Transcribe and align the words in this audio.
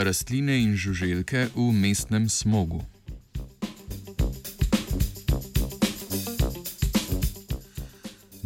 Rastline 0.00 0.56
in 0.56 0.80
žuželke 0.80 1.52
v 1.52 1.72
mestnem 1.76 2.24
smogu. 2.24 2.80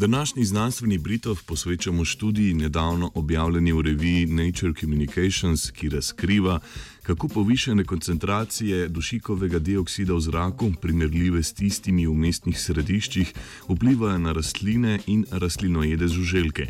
Današnji 0.05 0.45
znanstveni 0.45 0.98
Britov 0.98 1.39
posvečamo 1.46 2.04
študiji 2.04 2.54
nedavno 2.54 3.11
objavljeni 3.14 3.73
v 3.73 3.80
reviji 3.80 4.27
Nature 4.27 4.73
Communications, 4.80 5.71
ki 5.71 5.89
razkriva, 5.89 6.61
kako 7.03 7.29
povišene 7.29 7.85
koncentracije 7.85 8.89
dušikovega 8.89 9.59
dioksida 9.59 10.14
v 10.14 10.21
zraku, 10.21 10.72
primerljive 10.81 11.43
s 11.43 11.53
tistimi 11.53 12.07
v 12.07 12.12
mestnih 12.14 12.61
središčih, 12.61 13.32
vplivajo 13.68 14.18
na 14.18 14.32
rastline 14.32 14.98
in 15.07 15.25
rastlinojede 15.31 16.09
žuželke. 16.09 16.68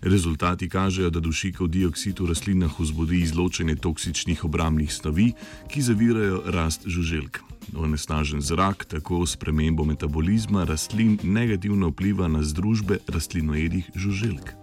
Rezultati 0.00 0.68
kažejo, 0.68 1.10
da 1.10 1.20
dušikov 1.20 1.68
dioksid 1.68 2.20
v 2.20 2.32
rastlinah 2.32 2.80
vzbudi 2.80 3.20
izločanje 3.20 3.76
toksičnih 3.76 4.44
obrambnih 4.44 4.92
snovi, 4.92 5.32
ki 5.68 5.82
zavirajo 5.82 6.42
rast 6.46 6.88
žuželk. 6.88 7.51
Onesnažen 7.76 8.40
zrak 8.40 8.84
tako 8.84 9.26
s 9.26 9.36
premembo 9.36 9.84
metabolizma 9.84 10.64
rastlin 10.64 11.18
negativno 11.22 11.88
vpliva 11.88 12.28
na 12.28 12.42
združbe 12.42 12.98
rastlinojedih 13.08 13.90
žuželk. 13.94 14.61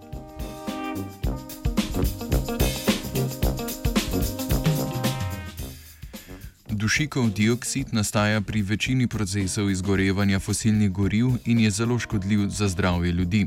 Dušikov 6.80 7.34
dioksid 7.36 7.92
nastaja 7.92 8.40
pri 8.40 8.62
večini 8.62 9.06
procesov 9.06 9.70
izgorevanja 9.70 10.38
fosilnih 10.38 10.90
goriv 10.90 11.26
in 11.44 11.58
je 11.60 11.70
zelo 11.70 11.98
škodljiv 11.98 12.48
za 12.48 12.68
zdravje 12.68 13.12
ljudi. 13.12 13.46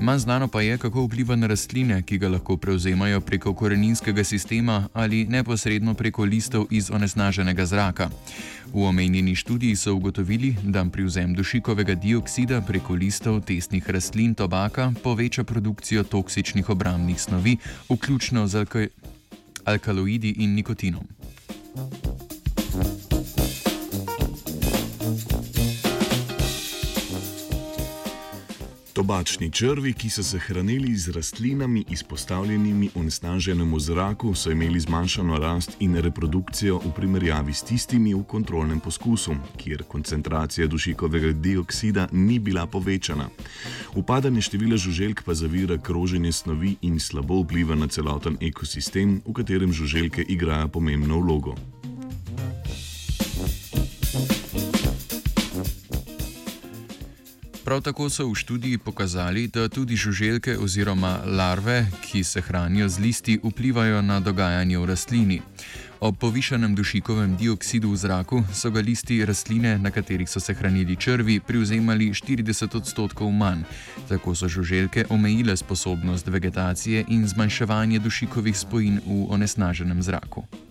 Manj 0.00 0.18
znano 0.18 0.48
pa 0.48 0.62
je, 0.62 0.78
kako 0.78 1.02
vpliva 1.02 1.36
na 1.36 1.46
rastline, 1.46 2.02
ki 2.02 2.18
ga 2.18 2.28
lahko 2.28 2.56
prevzemajo 2.56 3.20
preko 3.20 3.54
koreninskega 3.54 4.24
sistema 4.24 4.88
ali 4.92 5.24
neposredno 5.24 5.94
preko 5.94 6.24
listov 6.24 6.66
iz 6.70 6.90
onesnaženega 6.90 7.66
zraka. 7.66 8.10
V 8.72 8.86
omenjeni 8.86 9.34
študiji 9.34 9.76
so 9.76 9.94
ugotovili, 9.94 10.56
da 10.62 10.84
privzem 10.84 11.34
dušikovega 11.34 11.94
dioksida 11.94 12.60
preko 12.60 12.94
listov 12.94 13.40
testnih 13.40 13.90
rastlin 13.90 14.34
tobaka 14.34 14.92
poveča 15.02 15.44
produkcijo 15.44 16.04
toksičnih 16.04 16.70
obrambnih 16.70 17.20
snovi, 17.20 17.56
vključno 17.90 18.46
z 18.46 18.66
alkaloidi 19.64 20.34
in 20.38 20.54
nikotinom. 20.54 21.04
Tobačni 29.00 29.50
črvi, 29.50 29.94
ki 29.96 30.10
so 30.12 30.22
se 30.22 30.38
hranili 30.38 30.96
z 30.96 31.08
rastlinami 31.16 31.84
izpostavljenimi 31.90 32.90
onesnaženemu 32.94 33.80
zraku, 33.80 34.34
so 34.34 34.50
imeli 34.50 34.80
zmanjšano 34.80 35.38
rast 35.38 35.76
in 35.80 35.96
reprodukcijo 35.96 36.76
v 36.84 36.92
primerjavi 36.96 37.54
s 37.54 37.62
tistimi 37.62 38.12
v 38.14 38.20
kontrolnem 38.28 38.80
poskusu, 38.80 39.34
kjer 39.56 39.86
koncentracija 39.88 40.66
dušikovega 40.66 41.32
dioksida 41.32 42.08
ni 42.12 42.38
bila 42.38 42.66
povečana. 42.66 43.30
Upadanje 43.94 44.40
števila 44.40 44.76
žuželk 44.76 45.22
pa 45.24 45.34
zavira 45.34 45.78
kroženje 45.78 46.32
snovi 46.32 46.76
in 46.82 47.00
slabo 47.00 47.40
vpliva 47.40 47.74
na 47.74 47.88
celoten 47.88 48.36
ekosistem, 48.40 49.22
v 49.26 49.32
katerem 49.32 49.72
žuželke 49.72 50.28
igrajo 50.28 50.68
pomembno 50.68 51.20
vlogo. 51.20 51.56
Prav 57.70 57.80
tako 57.80 58.08
so 58.10 58.26
v 58.26 58.34
študiji 58.34 58.78
pokazali, 58.78 59.46
da 59.46 59.68
tudi 59.68 59.96
žuželke 59.96 60.58
oziroma 60.58 61.20
larve, 61.24 61.86
ki 62.02 62.24
se 62.24 62.40
hranijo 62.40 62.88
z 62.88 62.98
listi, 62.98 63.38
vplivajo 63.44 64.02
na 64.02 64.20
dogajanje 64.20 64.78
v 64.78 64.86
rastlini. 64.86 65.42
Ob 66.00 66.18
povišanem 66.18 66.74
dušikovem 66.74 67.36
dioksidu 67.36 67.92
v 67.92 67.96
zraku 67.96 68.42
so 68.52 68.70
ga 68.74 68.80
listi 68.80 69.20
rastline, 69.24 69.78
na 69.78 69.90
katerih 69.90 70.30
so 70.30 70.40
se 70.40 70.54
hranili 70.54 70.96
črvi, 70.96 71.38
privzemali 71.40 72.10
40 72.10 72.76
odstotkov 72.76 73.30
manj. 73.30 73.62
Tako 74.08 74.34
so 74.34 74.48
žuželke 74.48 75.04
omejile 75.08 75.56
sposobnost 75.56 76.26
vegetacije 76.26 77.04
in 77.08 77.28
zmanjševanje 77.28 77.98
dušikovih 77.98 78.58
spojin 78.58 78.98
v 79.06 79.30
onesnaženem 79.30 80.02
zraku. 80.02 80.69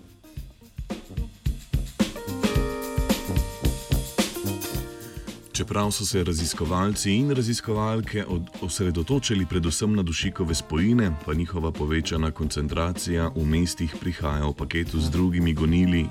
Čeprav 5.59 5.91
so 5.91 6.05
se 6.05 6.23
raziskovalci 6.23 7.11
in 7.11 7.31
raziskovalke 7.35 8.23
osredotočili 8.61 9.45
predvsem 9.45 9.95
na 9.95 10.03
dušikove 10.03 10.55
spojine, 10.55 11.11
pa 11.25 11.33
njihova 11.33 11.71
povečana 11.71 12.31
koncentracija 12.31 13.27
v 13.35 13.43
mestih 13.45 13.95
prihaja 14.01 14.45
v 14.45 14.53
paketu 14.53 14.99
z 14.99 15.11
drugimi 15.11 15.53
gonili 15.53 16.05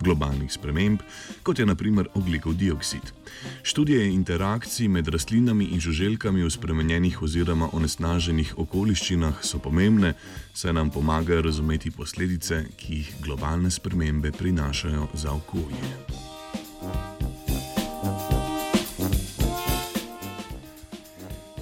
globalnih 0.00 0.52
sprememb, 0.52 1.00
kot 1.42 1.58
je 1.58 1.66
naprimer 1.66 2.08
oglikov 2.14 2.52
dioksid. 2.54 3.12
Študije 3.62 4.12
interakcij 4.12 4.88
med 4.88 5.08
rastlinami 5.08 5.64
in 5.64 5.80
žuželkami 5.80 6.44
v 6.44 6.50
spremenjenih 6.50 7.22
oziroma 7.22 7.70
onesnaženih 7.72 8.58
okoliščinah 8.58 9.40
so 9.40 9.58
pomembne, 9.58 10.14
saj 10.54 10.72
nam 10.72 10.90
pomagajo 10.90 11.42
razumeti 11.42 11.90
posledice, 11.90 12.66
ki 12.76 12.94
jih 12.94 13.12
globalne 13.24 13.70
spremembe 13.70 14.32
prinašajo 14.32 15.08
za 15.14 15.32
okolje. 15.32 16.09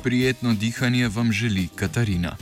Prijetno 0.09 0.55
dihanje 0.55 1.09
vam 1.09 1.33
želi 1.33 1.69
Katarina. 1.77 2.37